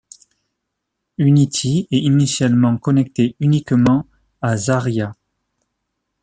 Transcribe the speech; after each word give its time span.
Unity 1.19 1.87
est 1.91 1.99
initialement 1.99 2.75
connecté 2.79 3.35
uniquement 3.39 4.07
à 4.41 4.57
Zarya. 4.57 5.13